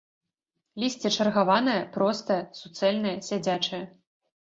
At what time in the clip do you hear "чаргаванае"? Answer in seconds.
1.17-1.77